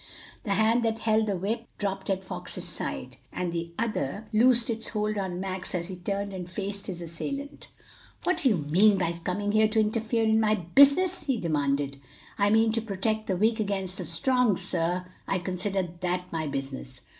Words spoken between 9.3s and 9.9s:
here to